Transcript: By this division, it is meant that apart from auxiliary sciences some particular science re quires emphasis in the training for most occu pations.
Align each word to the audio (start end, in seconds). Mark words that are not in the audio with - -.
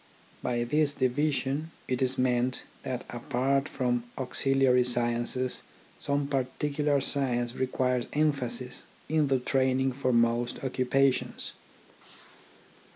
By 0.41 0.63
this 0.63 0.95
division, 0.95 1.69
it 1.87 2.01
is 2.01 2.17
meant 2.17 2.63
that 2.81 3.03
apart 3.07 3.69
from 3.69 4.05
auxiliary 4.17 4.83
sciences 4.83 5.61
some 5.99 6.25
particular 6.25 6.99
science 7.01 7.53
re 7.53 7.67
quires 7.67 8.07
emphasis 8.11 8.81
in 9.07 9.27
the 9.27 9.37
training 9.37 9.91
for 9.91 10.11
most 10.11 10.55
occu 10.61 10.87
pations. 10.87 11.51